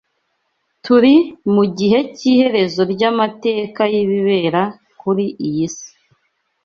Turi 0.83 1.15
mu 1.53 1.63
gihe 1.77 1.99
cy’iherezo 2.15 2.81
ry’amateka 2.93 3.81
y’ibibera 3.93 4.61
kuri 4.99 5.25
iyi 5.47 5.67
si 5.75 5.89